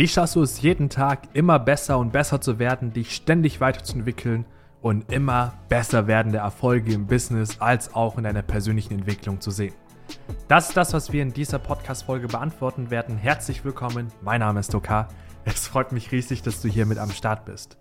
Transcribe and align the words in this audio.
Wie 0.00 0.08
schaffst 0.08 0.34
du 0.34 0.40
es 0.40 0.62
jeden 0.62 0.88
Tag 0.88 1.28
immer 1.34 1.58
besser 1.58 1.98
und 1.98 2.10
besser 2.10 2.40
zu 2.40 2.58
werden, 2.58 2.90
dich 2.94 3.14
ständig 3.14 3.60
weiterzuentwickeln 3.60 4.46
und 4.80 5.12
immer 5.12 5.52
besser 5.68 6.06
werdende 6.06 6.38
Erfolge 6.38 6.94
im 6.94 7.06
Business 7.06 7.60
als 7.60 7.92
auch 7.92 8.16
in 8.16 8.24
deiner 8.24 8.40
persönlichen 8.40 8.94
Entwicklung 8.94 9.42
zu 9.42 9.50
sehen? 9.50 9.74
Das 10.48 10.70
ist 10.70 10.76
das, 10.78 10.94
was 10.94 11.12
wir 11.12 11.20
in 11.20 11.34
dieser 11.34 11.58
Podcast-Folge 11.58 12.28
beantworten 12.28 12.90
werden. 12.90 13.18
Herzlich 13.18 13.62
willkommen, 13.62 14.10
mein 14.22 14.40
Name 14.40 14.60
ist 14.60 14.72
Dokar. 14.72 15.08
Es 15.44 15.68
freut 15.68 15.92
mich 15.92 16.10
riesig, 16.12 16.40
dass 16.40 16.62
du 16.62 16.68
hier 16.68 16.86
mit 16.86 16.96
am 16.96 17.10
Start 17.10 17.44
bist. 17.44 17.76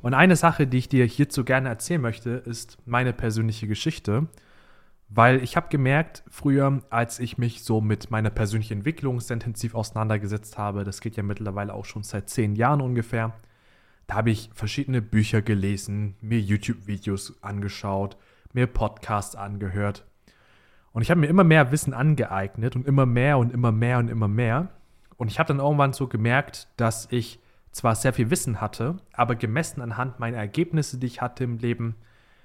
Und 0.00 0.14
eine 0.14 0.36
Sache, 0.36 0.66
die 0.66 0.78
ich 0.78 0.88
dir 0.88 1.04
hierzu 1.04 1.44
gerne 1.44 1.68
erzählen 1.68 2.00
möchte, 2.00 2.30
ist 2.30 2.78
meine 2.86 3.12
persönliche 3.12 3.66
Geschichte. 3.66 4.28
Weil 5.12 5.42
ich 5.42 5.56
habe 5.56 5.68
gemerkt, 5.68 6.22
früher, 6.28 6.82
als 6.88 7.18
ich 7.18 7.36
mich 7.36 7.64
so 7.64 7.80
mit 7.80 8.12
meiner 8.12 8.30
persönlichen 8.30 8.78
Entwicklung 8.78 9.18
sehr 9.18 9.34
intensiv 9.34 9.74
auseinandergesetzt 9.74 10.56
habe, 10.56 10.84
das 10.84 11.00
geht 11.00 11.16
ja 11.16 11.24
mittlerweile 11.24 11.74
auch 11.74 11.84
schon 11.84 12.04
seit 12.04 12.30
zehn 12.30 12.54
Jahren 12.54 12.80
ungefähr, 12.80 13.34
da 14.06 14.14
habe 14.14 14.30
ich 14.30 14.50
verschiedene 14.54 15.02
Bücher 15.02 15.42
gelesen, 15.42 16.14
mir 16.20 16.40
YouTube-Videos 16.40 17.42
angeschaut, 17.42 18.16
mir 18.52 18.68
Podcasts 18.68 19.34
angehört. 19.34 20.04
Und 20.92 21.02
ich 21.02 21.10
habe 21.10 21.20
mir 21.20 21.28
immer 21.28 21.44
mehr 21.44 21.72
Wissen 21.72 21.92
angeeignet 21.92 22.76
und 22.76 22.86
immer 22.86 23.06
mehr 23.06 23.38
und 23.38 23.52
immer 23.52 23.72
mehr 23.72 23.98
und 23.98 24.08
immer 24.08 24.28
mehr. 24.28 24.68
Und 25.16 25.28
ich 25.28 25.38
habe 25.38 25.48
dann 25.48 25.58
irgendwann 25.58 25.92
so 25.92 26.06
gemerkt, 26.06 26.68
dass 26.76 27.08
ich 27.10 27.40
zwar 27.72 27.94
sehr 27.94 28.12
viel 28.12 28.30
Wissen 28.30 28.60
hatte, 28.60 28.96
aber 29.12 29.34
gemessen 29.34 29.80
anhand 29.80 30.18
meiner 30.18 30.38
Ergebnisse, 30.38 30.98
die 30.98 31.06
ich 31.06 31.20
hatte 31.20 31.44
im 31.44 31.58
Leben, 31.58 31.96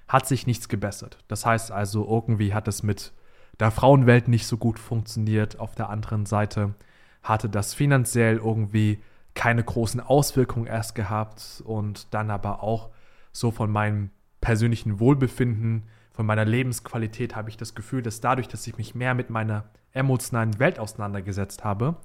hat 0.08 0.26
sich 0.26 0.46
nichts 0.46 0.68
gebessert. 0.68 1.18
Das 1.28 1.44
heißt 1.44 1.72
also, 1.72 2.06
irgendwie 2.08 2.54
hat 2.54 2.68
es 2.68 2.82
mit 2.82 3.12
der 3.58 3.70
Frauenwelt 3.70 4.28
nicht 4.28 4.46
so 4.46 4.56
gut 4.56 4.78
funktioniert. 4.78 5.58
Auf 5.58 5.74
der 5.74 5.90
anderen 5.90 6.26
Seite 6.26 6.74
hatte 7.22 7.48
das 7.48 7.74
finanziell 7.74 8.36
irgendwie 8.36 9.02
keine 9.34 9.62
großen 9.62 10.00
Auswirkungen 10.00 10.66
erst 10.66 10.94
gehabt 10.94 11.62
und 11.64 12.12
dann 12.14 12.30
aber 12.30 12.62
auch 12.62 12.90
so 13.32 13.50
von 13.50 13.70
meinem 13.70 14.10
persönlichen 14.40 15.00
Wohlbefinden, 15.00 15.84
von 16.12 16.24
meiner 16.24 16.46
Lebensqualität 16.46 17.36
habe 17.36 17.50
ich 17.50 17.58
das 17.58 17.74
Gefühl, 17.74 18.00
dass 18.00 18.20
dadurch, 18.20 18.48
dass 18.48 18.66
ich 18.66 18.78
mich 18.78 18.94
mehr 18.94 19.14
mit 19.14 19.28
meiner 19.28 19.64
emotionalen 19.92 20.58
Welt 20.58 20.78
auseinandergesetzt 20.78 21.62
habe, 21.62 21.96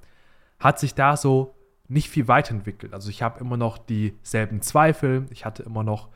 hat 0.60 0.78
sich 0.78 0.94
da 0.94 1.16
so 1.16 1.54
nicht 1.88 2.10
viel 2.10 2.28
weiterentwickelt. 2.28 2.92
Also 2.92 3.08
ich 3.08 3.22
habe 3.22 3.40
immer 3.40 3.56
noch 3.56 3.78
dieselben 3.78 4.60
Zweifel, 4.60 5.26
ich 5.30 5.46
hatte 5.46 5.62
immer 5.62 5.82
noch 5.82 6.08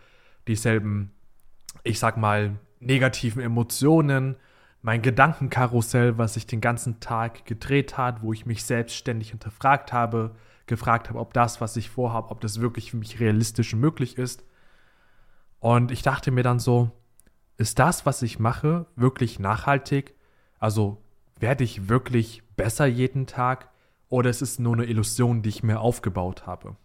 dieselben 0.46 1.12
ich 1.84 1.98
sag 1.98 2.16
mal, 2.16 2.58
negativen 2.80 3.42
Emotionen, 3.42 4.36
mein 4.82 5.02
Gedankenkarussell, 5.02 6.18
was 6.18 6.34
sich 6.34 6.46
den 6.46 6.60
ganzen 6.60 7.00
Tag 7.00 7.44
gedreht 7.44 7.98
hat, 7.98 8.22
wo 8.22 8.32
ich 8.32 8.46
mich 8.46 8.64
selbstständig 8.64 9.30
hinterfragt 9.30 9.92
habe, 9.92 10.36
gefragt 10.66 11.08
habe, 11.08 11.18
ob 11.18 11.32
das, 11.32 11.60
was 11.60 11.76
ich 11.76 11.90
vorhabe, 11.90 12.30
ob 12.30 12.40
das 12.40 12.60
wirklich 12.60 12.90
für 12.90 12.96
mich 12.96 13.18
realistisch 13.20 13.74
möglich 13.74 14.18
ist. 14.18 14.44
Und 15.58 15.90
ich 15.90 16.02
dachte 16.02 16.30
mir 16.30 16.42
dann 16.42 16.58
so, 16.58 16.90
ist 17.56 17.78
das, 17.78 18.06
was 18.06 18.22
ich 18.22 18.38
mache, 18.38 18.86
wirklich 18.96 19.38
nachhaltig? 19.38 20.14
Also 20.58 21.02
werde 21.38 21.64
ich 21.64 21.88
wirklich 21.88 22.42
besser 22.56 22.86
jeden 22.86 23.26
Tag 23.26 23.70
oder 24.08 24.30
ist 24.30 24.42
es 24.42 24.58
nur 24.58 24.74
eine 24.74 24.84
Illusion, 24.84 25.42
die 25.42 25.48
ich 25.48 25.62
mir 25.62 25.80
aufgebaut 25.80 26.46
habe? 26.46 26.76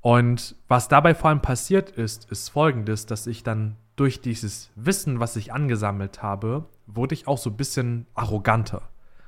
Und 0.00 0.54
was 0.68 0.88
dabei 0.88 1.14
vor 1.14 1.30
allem 1.30 1.42
passiert 1.42 1.90
ist, 1.90 2.30
ist 2.30 2.50
folgendes, 2.50 3.06
dass 3.06 3.26
ich 3.26 3.42
dann 3.42 3.76
durch 3.96 4.20
dieses 4.20 4.70
Wissen, 4.76 5.18
was 5.18 5.36
ich 5.36 5.52
angesammelt 5.52 6.22
habe, 6.22 6.66
wurde 6.86 7.14
ich 7.14 7.26
auch 7.26 7.38
so 7.38 7.50
ein 7.50 7.56
bisschen 7.56 8.06
arroganter. 8.14 8.82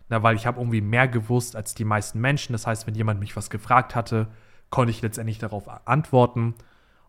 Na, 0.09 0.23
weil 0.23 0.37
ich 0.37 0.47
habe 0.47 0.61
irgendwie 0.61 0.81
mehr 0.81 1.09
gewusst 1.09 1.57
als 1.57 1.75
die 1.75 1.85
meisten 1.85 2.21
Menschen. 2.21 2.53
Das 2.53 2.67
heißt, 2.67 2.87
wenn 2.87 2.95
jemand 2.95 3.21
mich 3.21 3.37
was 3.37 3.51
gefragt 3.51 3.95
hatte, 3.95 4.29
konnte 4.71 4.91
ich 4.91 5.03
letztendlich 5.03 5.39
darauf 5.39 5.69
antworten. 5.87 6.55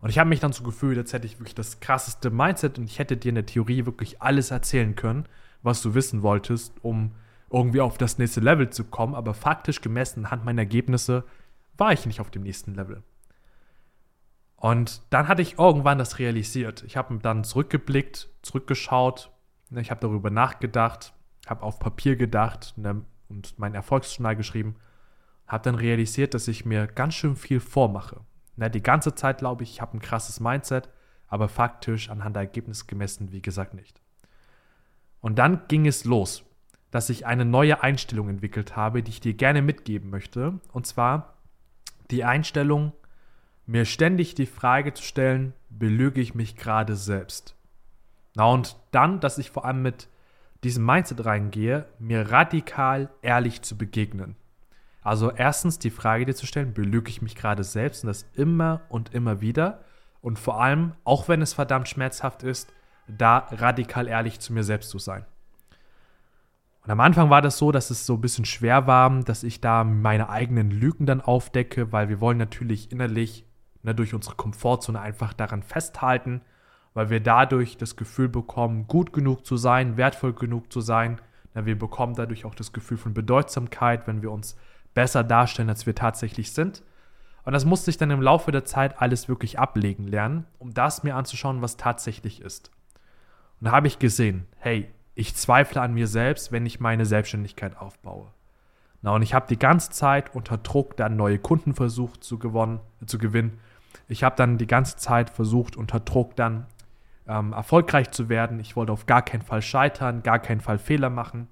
Und 0.00 0.10
ich 0.10 0.18
habe 0.18 0.28
mich 0.28 0.40
dann 0.40 0.52
so 0.52 0.64
gefühlt, 0.64 0.98
als 0.98 1.12
hätte 1.12 1.26
ich 1.26 1.38
wirklich 1.38 1.54
das 1.54 1.78
krasseste 1.78 2.30
Mindset 2.30 2.78
und 2.78 2.84
ich 2.84 2.98
hätte 2.98 3.16
dir 3.16 3.28
in 3.28 3.36
der 3.36 3.46
Theorie 3.46 3.86
wirklich 3.86 4.20
alles 4.20 4.50
erzählen 4.50 4.96
können, 4.96 5.26
was 5.62 5.80
du 5.82 5.94
wissen 5.94 6.22
wolltest, 6.22 6.74
um 6.82 7.12
irgendwie 7.50 7.80
auf 7.80 7.98
das 7.98 8.18
nächste 8.18 8.40
Level 8.40 8.70
zu 8.70 8.84
kommen. 8.84 9.14
Aber 9.14 9.34
faktisch 9.34 9.80
gemessen 9.80 10.24
anhand 10.24 10.44
meiner 10.44 10.62
Ergebnisse 10.62 11.24
war 11.76 11.92
ich 11.92 12.06
nicht 12.06 12.20
auf 12.20 12.30
dem 12.30 12.42
nächsten 12.42 12.74
Level. 12.74 13.02
Und 14.62 15.02
dann 15.10 15.26
hatte 15.26 15.42
ich 15.42 15.58
irgendwann 15.58 15.98
das 15.98 16.20
realisiert. 16.20 16.84
Ich 16.84 16.96
habe 16.96 17.18
dann 17.18 17.42
zurückgeblickt, 17.42 18.28
zurückgeschaut, 18.42 19.32
ich 19.74 19.90
habe 19.90 20.00
darüber 20.00 20.30
nachgedacht, 20.30 21.14
habe 21.48 21.64
auf 21.64 21.80
Papier 21.80 22.14
gedacht 22.14 22.74
ne, 22.76 23.04
und 23.28 23.58
mein 23.58 23.74
Erfolgsjournal 23.74 24.36
geschrieben, 24.36 24.76
habe 25.48 25.64
dann 25.64 25.74
realisiert, 25.74 26.32
dass 26.34 26.46
ich 26.46 26.64
mir 26.64 26.86
ganz 26.86 27.14
schön 27.14 27.34
viel 27.34 27.58
vormache. 27.58 28.20
Ne, 28.54 28.70
die 28.70 28.84
ganze 28.84 29.16
Zeit 29.16 29.38
glaube 29.38 29.64
ich, 29.64 29.72
ich 29.72 29.80
habe 29.80 29.96
ein 29.96 30.00
krasses 30.00 30.38
Mindset, 30.38 30.88
aber 31.26 31.48
faktisch 31.48 32.08
anhand 32.08 32.36
der 32.36 32.44
Ergebnisse 32.44 32.84
gemessen, 32.86 33.32
wie 33.32 33.42
gesagt, 33.42 33.74
nicht. 33.74 34.00
Und 35.20 35.40
dann 35.40 35.62
ging 35.66 35.88
es 35.88 36.04
los, 36.04 36.44
dass 36.92 37.10
ich 37.10 37.26
eine 37.26 37.44
neue 37.44 37.82
Einstellung 37.82 38.28
entwickelt 38.28 38.76
habe, 38.76 39.02
die 39.02 39.10
ich 39.10 39.20
dir 39.20 39.34
gerne 39.34 39.60
mitgeben 39.60 40.08
möchte. 40.08 40.60
Und 40.70 40.86
zwar 40.86 41.38
die 42.12 42.22
Einstellung, 42.22 42.92
mir 43.66 43.84
ständig 43.84 44.34
die 44.34 44.46
Frage 44.46 44.94
zu 44.94 45.02
stellen, 45.02 45.54
belüge 45.70 46.20
ich 46.20 46.34
mich 46.34 46.56
gerade 46.56 46.96
selbst? 46.96 47.56
Na 48.34 48.46
und 48.46 48.76
dann, 48.90 49.20
dass 49.20 49.38
ich 49.38 49.50
vor 49.50 49.64
allem 49.64 49.82
mit 49.82 50.08
diesem 50.64 50.84
Mindset 50.84 51.24
reingehe, 51.24 51.86
mir 51.98 52.30
radikal 52.30 53.10
ehrlich 53.20 53.62
zu 53.62 53.76
begegnen. 53.76 54.36
Also 55.02 55.32
erstens 55.32 55.78
die 55.78 55.90
Frage 55.90 56.24
dir 56.24 56.34
zu 56.34 56.46
stellen, 56.46 56.74
belüge 56.74 57.10
ich 57.10 57.22
mich 57.22 57.34
gerade 57.34 57.64
selbst 57.64 58.04
und 58.04 58.08
das 58.08 58.26
immer 58.34 58.82
und 58.88 59.12
immer 59.12 59.40
wieder 59.40 59.84
und 60.20 60.38
vor 60.38 60.60
allem, 60.62 60.92
auch 61.04 61.28
wenn 61.28 61.42
es 61.42 61.52
verdammt 61.52 61.88
schmerzhaft 61.88 62.44
ist, 62.44 62.72
da 63.08 63.48
radikal 63.50 64.06
ehrlich 64.06 64.38
zu 64.38 64.52
mir 64.52 64.62
selbst 64.62 64.90
zu 64.90 64.98
sein. 64.98 65.26
Und 66.84 66.90
am 66.90 67.00
Anfang 67.00 67.30
war 67.30 67.42
das 67.42 67.58
so, 67.58 67.72
dass 67.72 67.90
es 67.90 68.06
so 68.06 68.14
ein 68.14 68.20
bisschen 68.20 68.44
schwer 68.44 68.86
war, 68.86 69.10
dass 69.22 69.42
ich 69.42 69.60
da 69.60 69.84
meine 69.84 70.28
eigenen 70.28 70.70
Lügen 70.70 71.06
dann 71.06 71.20
aufdecke, 71.20 71.92
weil 71.92 72.08
wir 72.08 72.20
wollen 72.20 72.38
natürlich 72.38 72.90
innerlich 72.90 73.44
ne, 73.82 73.94
durch 73.94 74.14
unsere 74.14 74.36
Komfortzone 74.36 75.00
einfach 75.00 75.32
daran 75.32 75.62
festhalten, 75.62 76.42
weil 76.94 77.10
wir 77.10 77.20
dadurch 77.20 77.76
das 77.76 77.96
Gefühl 77.96 78.28
bekommen, 78.28 78.86
gut 78.86 79.12
genug 79.12 79.46
zu 79.46 79.56
sein, 79.56 79.96
wertvoll 79.96 80.32
genug 80.34 80.72
zu 80.72 80.80
sein. 80.80 81.20
Ne, 81.54 81.66
wir 81.66 81.78
bekommen 81.78 82.14
dadurch 82.14 82.44
auch 82.44 82.54
das 82.54 82.72
Gefühl 82.72 82.98
von 82.98 83.14
Bedeutsamkeit, 83.14 84.06
wenn 84.06 84.22
wir 84.22 84.30
uns 84.30 84.56
besser 84.94 85.24
darstellen, 85.24 85.70
als 85.70 85.86
wir 85.86 85.94
tatsächlich 85.94 86.52
sind. 86.52 86.82
Und 87.44 87.54
das 87.54 87.64
musste 87.64 87.90
ich 87.90 87.96
dann 87.96 88.10
im 88.10 88.22
Laufe 88.22 88.52
der 88.52 88.64
Zeit 88.64 89.00
alles 89.00 89.28
wirklich 89.28 89.58
ablegen 89.58 90.06
lernen, 90.06 90.46
um 90.58 90.72
das 90.72 91.02
mir 91.02 91.16
anzuschauen, 91.16 91.60
was 91.60 91.76
tatsächlich 91.76 92.40
ist. 92.40 92.70
Und 93.60 93.66
da 93.66 93.72
habe 93.72 93.88
ich 93.88 93.98
gesehen, 93.98 94.46
hey, 94.58 94.88
ich 95.14 95.34
zweifle 95.34 95.80
an 95.80 95.92
mir 95.92 96.06
selbst, 96.06 96.52
wenn 96.52 96.66
ich 96.66 96.80
meine 96.80 97.04
Selbstständigkeit 97.04 97.76
aufbaue. 97.76 98.28
Na, 99.02 99.12
und 99.14 99.22
ich 99.22 99.34
habe 99.34 99.48
die 99.48 99.58
ganze 99.58 99.90
Zeit 99.90 100.34
unter 100.34 100.56
Druck 100.56 100.96
dann 100.96 101.16
neue 101.16 101.38
Kunden 101.38 101.74
versucht 101.74 102.22
zu, 102.22 102.38
gewonnen, 102.38 102.80
zu 103.04 103.18
gewinnen 103.18 103.58
ich 104.08 104.24
habe 104.24 104.36
dann 104.36 104.58
die 104.58 104.66
ganze 104.66 104.96
Zeit 104.96 105.30
versucht, 105.30 105.76
unter 105.76 106.00
Druck 106.00 106.36
dann 106.36 106.66
ähm, 107.26 107.52
erfolgreich 107.52 108.10
zu 108.10 108.28
werden. 108.28 108.60
Ich 108.60 108.76
wollte 108.76 108.92
auf 108.92 109.06
gar 109.06 109.22
keinen 109.22 109.42
Fall 109.42 109.62
scheitern, 109.62 110.22
gar 110.22 110.38
keinen 110.38 110.60
Fall 110.60 110.78
Fehler 110.78 111.10
machen. 111.10 111.48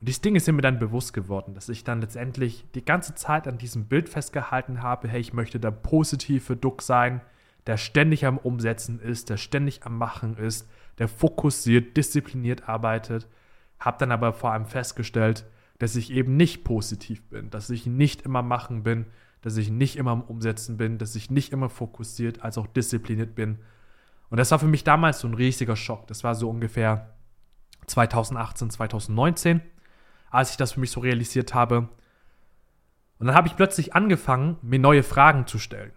Und 0.00 0.08
dieses 0.08 0.20
Ding 0.20 0.36
ist 0.36 0.50
mir 0.50 0.60
dann 0.60 0.78
bewusst 0.78 1.12
geworden, 1.14 1.54
dass 1.54 1.68
ich 1.68 1.84
dann 1.84 2.00
letztendlich 2.00 2.66
die 2.74 2.84
ganze 2.84 3.14
Zeit 3.14 3.48
an 3.48 3.58
diesem 3.58 3.86
Bild 3.86 4.08
festgehalten 4.08 4.82
habe, 4.82 5.08
hey, 5.08 5.20
ich 5.20 5.32
möchte 5.32 5.58
der 5.58 5.70
positive 5.70 6.56
Duck 6.56 6.82
sein, 6.82 7.20
der 7.66 7.78
ständig 7.78 8.26
am 8.26 8.36
Umsetzen 8.36 9.00
ist, 9.00 9.30
der 9.30 9.38
ständig 9.38 9.86
am 9.86 9.96
Machen 9.96 10.36
ist, 10.36 10.68
der 10.98 11.08
fokussiert, 11.08 11.96
diszipliniert 11.96 12.68
arbeitet. 12.68 13.28
Habe 13.78 13.96
dann 13.98 14.12
aber 14.12 14.32
vor 14.32 14.52
allem 14.52 14.66
festgestellt, 14.66 15.46
dass 15.78 15.96
ich 15.96 16.10
eben 16.10 16.36
nicht 16.36 16.64
positiv 16.64 17.22
bin, 17.28 17.50
dass 17.50 17.70
ich 17.70 17.86
nicht 17.86 18.22
immer 18.22 18.42
machen 18.42 18.82
bin, 18.82 19.06
dass 19.42 19.56
ich 19.56 19.70
nicht 19.70 19.96
immer 19.96 20.12
am 20.12 20.22
Umsetzen 20.22 20.76
bin, 20.76 20.98
dass 20.98 21.14
ich 21.16 21.30
nicht 21.30 21.52
immer 21.52 21.68
fokussiert 21.68 22.42
als 22.42 22.56
auch 22.56 22.66
diszipliniert 22.66 23.34
bin. 23.34 23.58
Und 24.30 24.38
das 24.38 24.50
war 24.50 24.58
für 24.58 24.66
mich 24.66 24.84
damals 24.84 25.20
so 25.20 25.28
ein 25.28 25.34
riesiger 25.34 25.76
Schock. 25.76 26.06
Das 26.06 26.24
war 26.24 26.34
so 26.34 26.48
ungefähr 26.48 27.14
2018, 27.86 28.70
2019, 28.70 29.60
als 30.30 30.52
ich 30.52 30.56
das 30.56 30.72
für 30.72 30.80
mich 30.80 30.90
so 30.90 31.00
realisiert 31.00 31.54
habe. 31.54 31.88
Und 33.18 33.26
dann 33.26 33.36
habe 33.36 33.48
ich 33.48 33.56
plötzlich 33.56 33.94
angefangen, 33.94 34.56
mir 34.62 34.78
neue 34.78 35.02
Fragen 35.02 35.46
zu 35.46 35.58
stellen. 35.58 35.92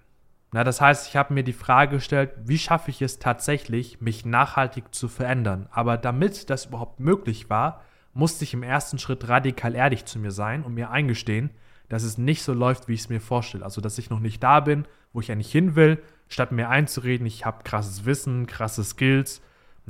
Na, 0.51 0.63
das 0.63 0.79
heißt, 0.79 1.07
ich 1.07 1.15
habe 1.15 1.33
mir 1.33 1.43
die 1.43 1.53
Frage 1.53 1.97
gestellt, 1.97 2.31
wie 2.45 2.57
schaffe 2.57 2.89
ich 2.89 3.01
es 3.01 3.19
tatsächlich, 3.19 4.01
mich 4.01 4.25
nachhaltig 4.25 4.93
zu 4.93 5.07
verändern? 5.07 5.67
Aber 5.71 5.97
damit 5.97 6.49
das 6.49 6.65
überhaupt 6.65 6.99
möglich 6.99 7.49
war, 7.49 7.83
musste 8.17 8.43
ich 8.43 8.53
im 8.53 8.63
ersten 8.63 8.97
Schritt 8.97 9.27
radikal 9.29 9.75
ehrlich 9.75 10.05
zu 10.05 10.17
mir 10.17 10.31
sein 10.31 10.63
und 10.63 10.73
mir 10.73 10.89
eingestehen, 10.89 11.51
dass 11.87 12.03
es 12.03 12.17
nicht 12.17 12.41
so 12.41 12.53
läuft, 12.53 12.87
wie 12.87 12.93
ich 12.93 13.01
es 13.01 13.09
mir 13.09 13.21
vorstelle. 13.21 13.63
Also, 13.63 13.79
dass 13.79 13.97
ich 13.97 14.09
noch 14.09 14.19
nicht 14.19 14.41
da 14.43 14.59
bin, 14.59 14.85
wo 15.13 15.21
ich 15.21 15.31
eigentlich 15.31 15.51
hin 15.51 15.75
will, 15.75 16.01
statt 16.27 16.51
mir 16.51 16.69
einzureden, 16.69 17.27
ich 17.27 17.45
habe 17.45 17.63
krasses 17.63 18.05
Wissen, 18.05 18.47
krasse 18.47 18.83
Skills, 18.83 19.41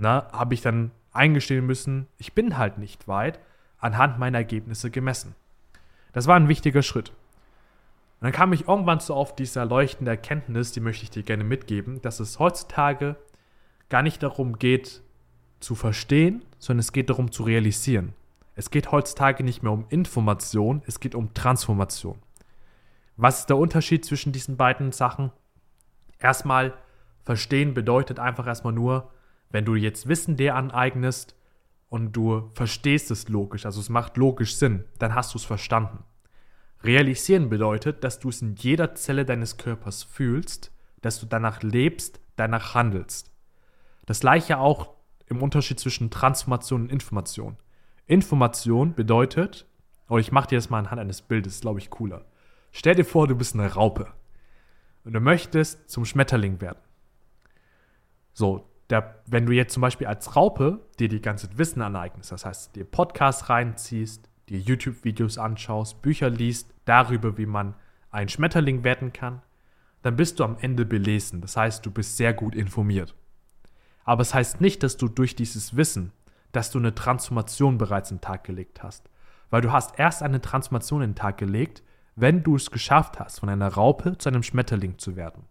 habe 0.01 0.53
ich 0.53 0.61
dann 0.61 0.91
eingestehen 1.11 1.65
müssen, 1.65 2.07
ich 2.17 2.33
bin 2.33 2.57
halt 2.57 2.77
nicht 2.77 3.07
weit, 3.07 3.39
anhand 3.79 4.19
meiner 4.19 4.39
Ergebnisse 4.39 4.91
gemessen. 4.91 5.33
Das 6.11 6.27
war 6.27 6.35
ein 6.35 6.49
wichtiger 6.49 6.83
Schritt. 6.83 7.09
Und 8.19 8.25
dann 8.25 8.31
kam 8.31 8.53
ich 8.53 8.67
irgendwann 8.67 8.99
so 8.99 9.15
auf 9.15 9.35
diese 9.35 9.59
erleuchtende 9.59 10.11
Erkenntnis, 10.11 10.71
die 10.73 10.79
möchte 10.81 11.03
ich 11.03 11.11
dir 11.11 11.23
gerne 11.23 11.43
mitgeben, 11.43 12.01
dass 12.01 12.19
es 12.19 12.39
heutzutage 12.39 13.15
gar 13.89 14.03
nicht 14.03 14.21
darum 14.21 14.59
geht, 14.59 15.01
zu 15.59 15.75
verstehen, 15.75 16.43
sondern 16.59 16.79
es 16.79 16.91
geht 16.91 17.09
darum 17.09 17.31
zu 17.31 17.43
realisieren. 17.43 18.13
Es 18.55 18.71
geht 18.71 18.91
heutzutage 18.91 19.43
nicht 19.43 19.61
mehr 19.61 19.71
um 19.71 19.85
Information, 19.89 20.81
es 20.87 20.99
geht 20.99 21.15
um 21.15 21.33
Transformation. 21.33 22.17
Was 23.15 23.39
ist 23.41 23.49
der 23.49 23.57
Unterschied 23.57 24.05
zwischen 24.05 24.31
diesen 24.31 24.57
beiden 24.57 24.91
Sachen? 24.91 25.31
Erstmal, 26.19 26.73
verstehen 27.23 27.73
bedeutet 27.73 28.19
einfach 28.19 28.47
erstmal 28.47 28.73
nur, 28.73 29.11
wenn 29.49 29.65
du 29.65 29.75
jetzt 29.75 30.07
Wissen 30.07 30.37
dir 30.37 30.55
aneignest 30.55 31.35
und 31.89 32.13
du 32.13 32.49
verstehst 32.53 33.11
es 33.11 33.29
logisch, 33.29 33.65
also 33.65 33.79
es 33.79 33.89
macht 33.89 34.17
logisch 34.17 34.55
Sinn, 34.55 34.85
dann 34.99 35.15
hast 35.15 35.33
du 35.33 35.37
es 35.37 35.45
verstanden. 35.45 36.03
Realisieren 36.83 37.49
bedeutet, 37.49 38.03
dass 38.03 38.19
du 38.19 38.29
es 38.29 38.41
in 38.41 38.55
jeder 38.55 38.95
Zelle 38.95 39.25
deines 39.25 39.57
Körpers 39.57 40.03
fühlst, 40.03 40.71
dass 41.01 41.19
du 41.19 41.25
danach 41.25 41.63
lebst, 41.63 42.19
danach 42.35 42.75
handelst. 42.75 43.31
Das 44.05 44.19
gleiche 44.19 44.57
auch 44.57 44.96
im 45.27 45.41
Unterschied 45.41 45.79
zwischen 45.79 46.09
Transformation 46.09 46.83
und 46.83 46.91
Information. 46.91 47.57
Information 48.05 48.93
bedeutet, 48.93 49.65
oder 50.09 50.19
ich 50.19 50.31
mache 50.31 50.47
dir 50.47 50.57
das 50.57 50.69
mal 50.69 50.79
anhand 50.79 51.01
eines 51.01 51.21
Bildes, 51.21 51.61
glaube 51.61 51.79
ich 51.79 51.89
cooler. 51.89 52.25
Stell 52.71 52.95
dir 52.95 53.05
vor, 53.05 53.27
du 53.27 53.35
bist 53.35 53.55
eine 53.55 53.73
Raupe 53.73 54.07
und 55.03 55.13
du 55.13 55.19
möchtest 55.19 55.89
zum 55.89 56.05
Schmetterling 56.05 56.61
werden. 56.61 56.79
So, 58.33 58.69
der, 58.89 59.21
wenn 59.25 59.45
du 59.45 59.51
jetzt 59.51 59.73
zum 59.73 59.81
Beispiel 59.81 60.07
als 60.07 60.35
Raupe 60.35 60.79
dir 60.99 61.09
die 61.09 61.21
ganze 61.21 61.57
Wissen 61.57 61.81
aneignest, 61.81 62.31
das 62.31 62.45
heißt, 62.45 62.75
dir 62.75 62.85
Podcasts 62.85 63.49
reinziehst, 63.49 64.29
dir 64.47 64.59
YouTube-Videos 64.59 65.37
anschaust, 65.37 66.01
Bücher 66.01 66.29
liest 66.29 66.73
darüber, 66.85 67.37
wie 67.37 67.45
man 67.45 67.75
ein 68.11 68.29
Schmetterling 68.29 68.83
werden 68.83 69.11
kann, 69.11 69.41
dann 70.03 70.15
bist 70.15 70.39
du 70.39 70.45
am 70.45 70.57
Ende 70.61 70.85
belesen. 70.85 71.41
Das 71.41 71.57
heißt, 71.57 71.85
du 71.85 71.91
bist 71.91 72.15
sehr 72.15 72.33
gut 72.33 72.55
informiert. 72.55 73.13
Aber 74.07 74.21
es 74.21 74.33
heißt 74.33 74.61
nicht, 74.61 74.83
dass 74.83 74.95
du 74.95 75.09
durch 75.09 75.35
dieses 75.35 75.75
Wissen, 75.75 76.13
dass 76.53 76.71
du 76.71 76.79
eine 76.79 76.95
Transformation 76.95 77.77
bereits 77.77 78.09
in 78.09 78.17
den 78.17 78.21
Tag 78.21 78.45
gelegt 78.45 78.81
hast. 78.81 79.09
Weil 79.49 79.59
du 79.59 79.73
hast 79.73 79.99
erst 79.99 80.23
eine 80.23 80.39
Transformation 80.39 81.01
in 81.01 81.09
den 81.09 81.15
Tag 81.15 81.37
gelegt, 81.37 81.83
wenn 82.15 82.41
du 82.41 82.55
es 82.55 82.71
geschafft 82.71 83.19
hast, 83.19 83.41
von 83.41 83.49
einer 83.49 83.67
Raupe 83.67 84.17
zu 84.17 84.29
einem 84.29 84.43
Schmetterling 84.43 84.97
zu 84.97 85.17
werden. 85.17 85.43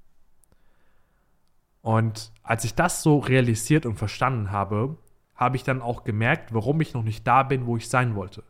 Und 1.83 2.33
als 2.43 2.65
ich 2.65 2.75
das 2.75 3.03
so 3.03 3.19
realisiert 3.19 3.85
und 3.85 3.97
verstanden 3.97 4.51
habe, 4.51 4.97
habe 5.35 5.57
ich 5.57 5.63
dann 5.63 5.83
auch 5.83 6.05
gemerkt, 6.05 6.55
warum 6.55 6.81
ich 6.81 6.95
noch 6.95 7.03
nicht 7.03 7.27
da 7.27 7.43
bin, 7.43 7.67
wo 7.67 7.77
ich 7.77 7.91
sein 7.91 8.15
wollte. 8.15 8.43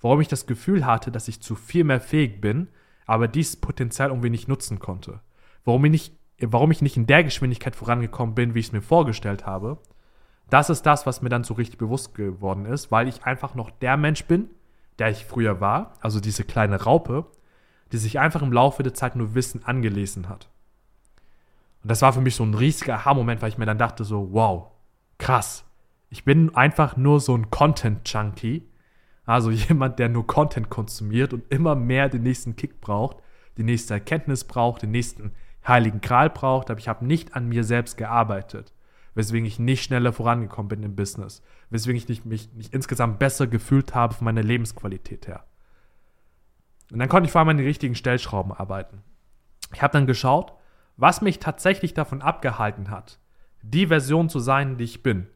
Warum 0.00 0.22
ich 0.22 0.28
das 0.28 0.46
Gefühl 0.46 0.86
hatte, 0.86 1.12
dass 1.12 1.28
ich 1.28 1.42
zu 1.42 1.56
viel 1.56 1.84
mehr 1.84 2.00
fähig 2.00 2.40
bin, 2.40 2.68
aber 3.04 3.28
dieses 3.28 3.56
Potenzial 3.56 4.08
irgendwie 4.08 4.30
nicht 4.30 4.48
nutzen 4.48 4.78
konnte. 4.78 5.20
Warum 5.66 5.84
ich 5.84 5.90
nicht, 5.90 6.21
warum 6.50 6.70
ich 6.70 6.82
nicht 6.82 6.96
in 6.96 7.06
der 7.06 7.24
Geschwindigkeit 7.24 7.76
vorangekommen 7.76 8.34
bin, 8.34 8.54
wie 8.54 8.60
ich 8.60 8.66
es 8.66 8.72
mir 8.72 8.82
vorgestellt 8.82 9.46
habe. 9.46 9.78
Das 10.50 10.70
ist 10.70 10.82
das, 10.82 11.06
was 11.06 11.22
mir 11.22 11.28
dann 11.28 11.44
so 11.44 11.54
richtig 11.54 11.78
bewusst 11.78 12.14
geworden 12.14 12.66
ist, 12.66 12.90
weil 12.90 13.08
ich 13.08 13.24
einfach 13.24 13.54
noch 13.54 13.70
der 13.70 13.96
Mensch 13.96 14.24
bin, 14.24 14.50
der 14.98 15.10
ich 15.10 15.24
früher 15.24 15.60
war, 15.60 15.94
also 16.00 16.20
diese 16.20 16.44
kleine 16.44 16.82
Raupe, 16.82 17.26
die 17.92 17.98
sich 17.98 18.18
einfach 18.18 18.42
im 18.42 18.52
Laufe 18.52 18.82
der 18.82 18.94
Zeit 18.94 19.16
nur 19.16 19.34
Wissen 19.34 19.64
angelesen 19.64 20.28
hat. 20.28 20.48
Und 21.82 21.90
das 21.90 22.02
war 22.02 22.12
für 22.12 22.20
mich 22.20 22.36
so 22.36 22.44
ein 22.44 22.54
riesiger 22.54 22.94
Aha-Moment, 22.94 23.42
weil 23.42 23.48
ich 23.48 23.58
mir 23.58 23.66
dann 23.66 23.78
dachte 23.78 24.04
so, 24.04 24.32
wow, 24.32 24.70
krass. 25.18 25.64
Ich 26.10 26.24
bin 26.24 26.54
einfach 26.54 26.96
nur 26.96 27.20
so 27.20 27.36
ein 27.36 27.50
Content-Junkie. 27.50 28.68
Also 29.24 29.50
jemand, 29.50 29.98
der 29.98 30.08
nur 30.08 30.26
Content 30.26 30.70
konsumiert 30.70 31.32
und 31.32 31.50
immer 31.50 31.74
mehr 31.74 32.08
den 32.08 32.22
nächsten 32.22 32.56
Kick 32.56 32.80
braucht, 32.80 33.16
die 33.56 33.64
nächste 33.64 33.94
Erkenntnis 33.94 34.44
braucht, 34.44 34.82
den 34.82 34.90
nächsten 34.90 35.32
heiligen 35.66 36.00
Kral 36.00 36.30
braucht. 36.30 36.70
Aber 36.70 36.78
ich 36.78 36.88
habe 36.88 37.06
nicht 37.06 37.34
an 37.34 37.48
mir 37.48 37.64
selbst 37.64 37.96
gearbeitet, 37.96 38.72
weswegen 39.14 39.46
ich 39.46 39.58
nicht 39.58 39.84
schneller 39.84 40.12
vorangekommen 40.12 40.68
bin 40.68 40.82
im 40.82 40.96
Business, 40.96 41.42
weswegen 41.70 41.96
ich 41.96 42.08
nicht, 42.08 42.24
mich 42.24 42.52
nicht 42.52 42.74
insgesamt 42.74 43.18
besser 43.18 43.46
gefühlt 43.46 43.94
habe 43.94 44.14
von 44.14 44.24
meiner 44.24 44.42
Lebensqualität 44.42 45.26
her. 45.26 45.44
Und 46.90 46.98
dann 46.98 47.08
konnte 47.08 47.26
ich 47.26 47.32
vor 47.32 47.40
allem 47.40 47.48
an 47.48 47.56
den 47.56 47.66
richtigen 47.66 47.94
Stellschrauben 47.94 48.52
arbeiten. 48.52 49.02
Ich 49.72 49.82
habe 49.82 49.92
dann 49.92 50.06
geschaut, 50.06 50.52
was 50.96 51.22
mich 51.22 51.38
tatsächlich 51.38 51.94
davon 51.94 52.20
abgehalten 52.20 52.90
hat, 52.90 53.18
die 53.62 53.86
Version 53.86 54.28
zu 54.28 54.40
sein, 54.40 54.76
die 54.76 54.84
ich 54.84 55.02
bin. 55.02 55.26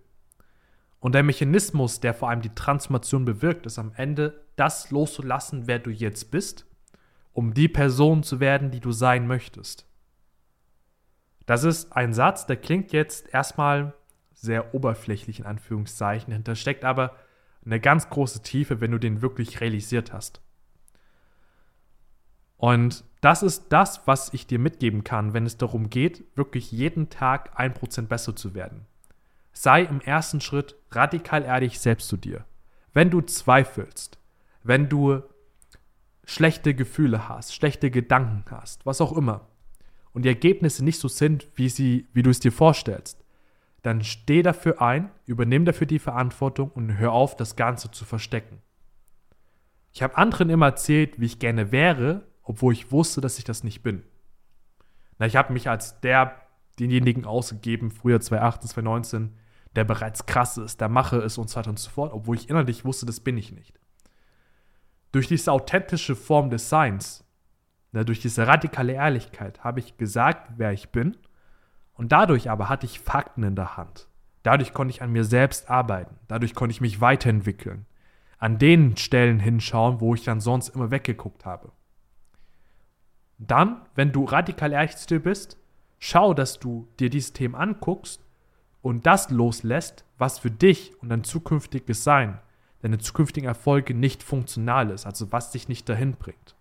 Und 1.00 1.14
der 1.14 1.23
Mechanismus, 1.23 2.00
der 2.00 2.14
vor 2.14 2.28
allem 2.28 2.43
die 2.43 2.55
Transformation 2.55 3.25
bewirkt, 3.25 3.67
ist 3.67 3.78
am 3.78 3.93
Ende 3.96 4.44
das 4.56 4.90
loszulassen, 4.90 5.67
wer 5.67 5.78
du 5.78 5.90
jetzt 5.90 6.31
bist, 6.31 6.67
um 7.32 7.55
die 7.55 7.69
Person 7.69 8.23
zu 8.23 8.40
werden, 8.40 8.70
die 8.70 8.81
du 8.81 8.93
sein 8.93 9.26
möchtest. 9.26 9.87
Das 11.47 11.65
ist 11.65 11.93
ein 11.93 12.13
Satz, 12.13 12.47
der 12.47 12.57
klingt 12.57 12.93
jetzt 12.93 13.33
erstmal 13.33 13.95
sehr 14.35 14.75
oberflächlich 14.75 15.39
in 15.41 15.47
Anführungszeichen, 15.47 16.33
hinter 16.33 16.57
steckt 16.57 16.85
aber 16.85 17.17
eine 17.65 17.81
ganz 17.81 18.11
große 18.11 18.43
Tiefe, 18.43 18.81
wenn 18.81 18.91
du 18.93 18.99
den 18.99 19.23
wirklich 19.23 19.61
realisiert 19.61 20.13
hast. 20.13 20.41
Und 22.59 23.05
das 23.21 23.43
ist 23.43 23.67
das, 23.71 24.07
was 24.07 24.33
ich 24.33 24.47
dir 24.47 24.59
mitgeben 24.59 25.05
kann, 25.05 25.35
wenn 25.35 25.47
es 25.47 25.57
darum 25.57 25.91
geht, 25.91 26.25
wirklich 26.37 26.73
jeden 26.73 27.11
Tag 27.11 27.59
ein 27.59 27.75
Prozent 27.75 28.09
besser 28.09 28.35
zu 28.35 28.55
werden. 28.55 28.87
Sei 29.53 29.83
im 29.83 30.01
ersten 30.01 30.41
Schritt 30.41 30.77
radikal 30.91 31.43
ehrlich 31.43 31.81
selbst 31.81 32.09
zu 32.09 32.17
dir. 32.17 32.45
Wenn 32.93 33.11
du 33.11 33.21
zweifelst, 33.21 34.19
wenn 34.63 34.89
du 34.89 35.23
schlechte 36.25 36.75
Gefühle 36.75 37.29
hast, 37.29 37.55
schlechte 37.55 37.91
Gedanken 37.91 38.45
hast, 38.51 38.87
was 38.87 39.01
auch 39.01 39.17
immer, 39.17 39.49
und 40.17 40.23
die 40.23 40.31
Ergebnisse 40.31 40.83
nicht 40.83 40.99
so 40.99 41.09
sind, 41.09 41.47
wie, 41.57 41.69
sie, 41.69 42.09
wie 42.15 42.23
du 42.23 42.31
es 42.31 42.41
dir 42.41 42.51
vorstellst, 42.51 43.23
dann 43.83 44.03
steh 44.03 44.41
dafür 44.41 44.81
ein, 44.81 45.11
übernimm 45.27 45.67
dafür 45.67 45.87
die 45.87 45.99
Verantwortung 45.99 46.71
und 46.71 46.97
hör 46.97 47.13
auf, 47.13 47.37
das 47.37 47.55
Ganze 47.55 47.91
zu 47.91 48.07
verstecken. 48.07 48.63
Ich 49.93 50.03
habe 50.03 50.17
anderen 50.17 50.49
immer 50.49 50.69
erzählt, 50.69 51.21
wie 51.21 51.27
ich 51.27 51.39
gerne 51.39 51.71
wäre, 51.71 52.27
obwohl 52.43 52.73
ich 52.73 52.91
wusste, 52.91 53.21
dass 53.21 53.37
ich 53.37 53.45
das 53.45 53.63
nicht 53.63 53.83
bin. 53.83 54.05
Na, 55.19 55.27
ich 55.27 55.37
habe 55.37 55.53
mich 55.53 55.69
als 55.69 56.01
der, 56.01 56.35
denjenigen 56.79 57.27
ausgegeben, 57.27 57.91
früher 57.91 58.19
2018, 58.19 58.71
2019, 58.71 59.37
der 59.75 59.85
bereits 59.85 60.25
krass 60.25 60.57
ist, 60.57 60.81
der 60.81 60.89
Mache 60.89 61.19
ist 61.19 61.37
und 61.37 61.51
so 61.51 61.57
weiter 61.57 61.69
und 61.69 61.79
so 61.79 61.91
fort, 61.91 62.15
obwohl 62.15 62.37
ich 62.37 62.49
innerlich 62.49 62.87
wusste, 62.87 63.05
das 63.05 63.21
bin 63.21 63.37
ich 63.37 63.53
nicht. 63.53 63.79
Durch 65.12 65.29
diese 65.29 65.52
authentische 65.52 66.17
Form 66.17 66.49
des 66.49 66.71
Seins, 66.71 67.25
na, 67.97 68.05
durch 68.05 68.21
diese 68.21 68.47
radikale 68.47 68.93
Ehrlichkeit, 68.93 69.65
habe 69.65 69.81
ich 69.81 69.97
gesagt, 69.97 70.53
wer 70.59 70.71
ich 70.71 70.91
bin, 70.91 71.17
und 71.95 72.12
dadurch 72.12 72.50
aber 72.50 72.69
hatte 72.69 72.85
ich 72.85 73.00
Fakten 73.00 73.43
in 73.43 73.57
der 73.57 73.79
Hand. 73.79 74.07
Dadurch 74.43 74.75
konnte 74.75 74.93
ich 74.93 75.00
an 75.00 75.12
mir 75.12 75.25
selbst 75.25 75.71
arbeiten, 75.71 76.15
dadurch 76.29 76.55
konnte 76.55 76.73
ich 76.73 76.83
mich 76.83 77.00
weiterentwickeln, 77.00 77.87
an 78.37 78.59
den 78.59 78.99
Stellen 78.99 79.41
hinschauen, 79.41 80.03
wo 80.03 80.15
ich 80.15 80.25
dann 80.25 80.41
sonst 80.41 80.69
immer 80.69 80.91
weggeguckt 80.91 81.47
habe. 81.47 81.73
Dann, 83.38 83.81
wenn 83.95 84.12
du 84.12 84.25
radikal 84.25 84.75
ehrlich 84.75 84.99
zu 84.99 85.07
dir 85.07 85.21
bist, 85.21 85.57
schau, 85.99 86.35
dass 86.35 86.59
du 86.59 86.88
dir 87.00 87.09
diese 87.09 87.33
Themen 87.33 87.55
anguckst 87.55 88.23
und 88.83 89.07
das 89.07 89.31
loslässt, 89.31 90.05
was 90.19 90.38
für 90.38 90.50
dich 90.50 90.93
und 91.00 91.09
dein 91.09 91.25
zukünftiges 91.25 92.05
Sein, 92.05 92.41
deine 92.83 92.99
zukünftigen 92.99 93.49
Erfolge 93.49 93.95
nicht 93.95 94.23
funktional 94.23 94.91
ist, 94.91 95.07
also 95.07 95.33
was 95.33 95.50
dich 95.50 95.71
nicht 95.71 95.88
dahin 95.88 96.12
bringt. 96.17 96.56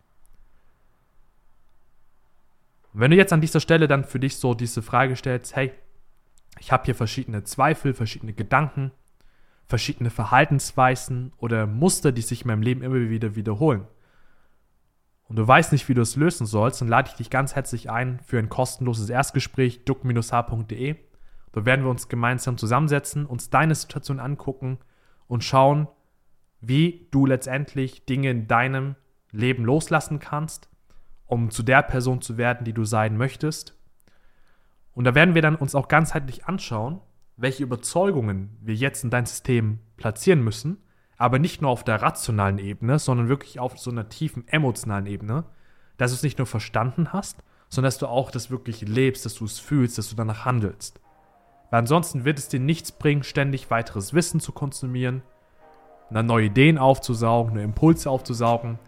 Und 2.95 3.01
wenn 3.01 3.11
du 3.11 3.17
jetzt 3.17 3.33
an 3.33 3.41
dieser 3.41 3.59
Stelle 3.59 3.87
dann 3.87 4.03
für 4.03 4.19
dich 4.19 4.37
so 4.37 4.55
diese 4.55 4.81
Frage 4.81 5.15
stellst, 5.15 5.55
hey, 5.55 5.71
ich 6.59 6.71
habe 6.71 6.85
hier 6.85 6.95
verschiedene 6.95 7.43
Zweifel, 7.43 7.93
verschiedene 7.93 8.33
Gedanken, 8.33 8.91
verschiedene 9.67 10.09
Verhaltensweisen 10.09 11.31
oder 11.37 11.67
Muster, 11.67 12.11
die 12.11 12.21
sich 12.21 12.41
in 12.41 12.47
meinem 12.47 12.63
Leben 12.63 12.81
immer 12.81 12.95
wieder 12.95 13.35
wiederholen 13.35 13.85
und 15.27 15.37
du 15.37 15.47
weißt 15.47 15.71
nicht, 15.71 15.89
wie 15.89 15.93
du 15.93 16.01
es 16.01 16.15
lösen 16.15 16.45
sollst, 16.45 16.81
dann 16.81 16.87
lade 16.87 17.09
ich 17.09 17.15
dich 17.15 17.29
ganz 17.29 17.55
herzlich 17.55 17.89
ein 17.89 18.19
für 18.19 18.37
ein 18.37 18.49
kostenloses 18.49 19.09
Erstgespräch 19.09 19.83
duck-h.de. 19.85 20.95
Da 21.51 21.65
werden 21.65 21.85
wir 21.85 21.89
uns 21.89 22.09
gemeinsam 22.09 22.57
zusammensetzen, 22.57 23.25
uns 23.25 23.49
deine 23.49 23.73
Situation 23.73 24.19
angucken 24.19 24.77
und 25.27 25.43
schauen, 25.43 25.87
wie 26.61 27.07
du 27.11 27.25
letztendlich 27.25 28.05
Dinge 28.05 28.29
in 28.29 28.47
deinem 28.47 28.95
Leben 29.31 29.65
loslassen 29.65 30.19
kannst, 30.19 30.69
um 31.27 31.49
zu 31.49 31.63
der 31.63 31.81
Person 31.83 32.21
zu 32.21 32.37
werden, 32.37 32.65
die 32.65 32.73
du 32.73 32.85
sein 32.85 33.17
möchtest. 33.17 33.77
Und 34.93 35.03
da 35.03 35.15
werden 35.15 35.35
wir 35.35 35.41
dann 35.41 35.55
uns 35.55 35.75
auch 35.75 35.87
ganzheitlich 35.87 36.45
anschauen, 36.45 37.01
welche 37.37 37.63
Überzeugungen 37.63 38.57
wir 38.61 38.75
jetzt 38.75 39.03
in 39.03 39.09
dein 39.09 39.25
System 39.25 39.79
platzieren 39.97 40.43
müssen, 40.43 40.77
aber 41.17 41.39
nicht 41.39 41.61
nur 41.61 41.71
auf 41.71 41.83
der 41.83 42.01
rationalen 42.01 42.59
Ebene, 42.59 42.99
sondern 42.99 43.27
wirklich 43.27 43.59
auf 43.59 43.77
so 43.77 43.91
einer 43.91 44.09
tiefen 44.09 44.47
emotionalen 44.47 45.05
Ebene, 45.05 45.45
dass 45.97 46.11
du 46.11 46.15
es 46.15 46.23
nicht 46.23 46.37
nur 46.37 46.47
verstanden 46.47 47.13
hast, 47.13 47.43
sondern 47.69 47.87
dass 47.87 47.97
du 47.97 48.07
auch 48.07 48.31
das 48.31 48.51
wirklich 48.51 48.81
lebst, 48.81 49.25
dass 49.25 49.35
du 49.35 49.45
es 49.45 49.59
fühlst, 49.59 49.97
dass 49.97 50.09
du 50.09 50.15
danach 50.15 50.45
handelst. 50.45 51.01
Weil 51.71 51.79
ansonsten 51.79 52.25
wird 52.25 52.37
es 52.39 52.47
dir 52.47 52.59
nichts 52.59 52.91
bringen, 52.91 53.23
ständig 53.23 53.69
weiteres 53.71 54.13
Wissen 54.13 54.39
zu 54.39 54.51
konsumieren, 54.51 55.23
neue 56.09 56.45
Ideen 56.45 56.77
aufzusaugen, 56.77 57.55
neue 57.55 57.63
Impulse 57.63 58.09
aufzusaugen, 58.09 58.79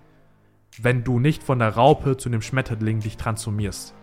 wenn 0.82 1.04
du 1.04 1.20
nicht 1.20 1.44
von 1.44 1.60
der 1.60 1.76
Raupe 1.76 2.18
zu 2.18 2.30
einem 2.30 2.42
Schmetterling 2.42 3.00
dich 3.00 3.18
transformierst. 3.18 3.96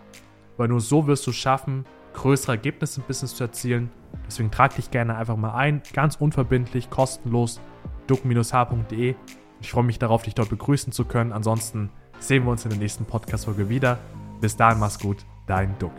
Weil 0.57 0.67
nur 0.67 0.81
so 0.81 1.07
wirst 1.07 1.25
du 1.27 1.31
schaffen, 1.31 1.85
größere 2.13 2.53
Ergebnisse 2.53 3.01
im 3.01 3.07
Business 3.07 3.35
zu 3.35 3.43
erzielen. 3.43 3.91
Deswegen 4.25 4.51
trag 4.51 4.75
dich 4.75 4.91
gerne 4.91 5.15
einfach 5.15 5.35
mal 5.35 5.53
ein, 5.53 5.81
ganz 5.93 6.15
unverbindlich, 6.15 6.89
kostenlos, 6.89 7.59
duck-h.de. 8.07 9.15
Ich 9.61 9.71
freue 9.71 9.83
mich 9.83 9.99
darauf, 9.99 10.23
dich 10.23 10.35
dort 10.35 10.49
begrüßen 10.49 10.93
zu 10.93 11.05
können. 11.05 11.33
Ansonsten 11.33 11.89
sehen 12.19 12.45
wir 12.45 12.51
uns 12.51 12.63
in 12.63 12.69
der 12.69 12.79
nächsten 12.79 13.05
Podcast-Folge 13.05 13.69
wieder. 13.69 13.97
Bis 14.41 14.55
dahin, 14.55 14.79
mach's 14.79 14.99
gut, 14.99 15.25
dein 15.47 15.77
Duck. 15.79 15.93